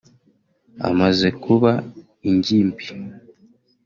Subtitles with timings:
[0.89, 1.71] Amaze kuba
[2.29, 2.85] ingimbi